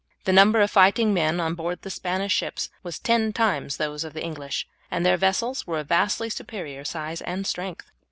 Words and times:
The 0.23 0.33
number 0.33 0.61
of 0.61 0.71
fighting 0.71 1.13
men 1.13 1.39
on 1.39 1.53
board 1.53 1.83
the 1.83 1.91
Spanish 1.91 2.33
ships 2.33 2.71
was 2.81 2.97
ten 2.97 3.31
times 3.33 3.77
those 3.77 4.03
of 4.03 4.13
the 4.13 4.23
English, 4.23 4.67
and 4.89 5.05
their 5.05 5.15
vessels 5.15 5.67
were 5.67 5.77
of 5.77 5.89
vastly 5.89 6.31
superior 6.31 6.83
size 6.83 7.21
and 7.21 7.45
strength. 7.45 7.91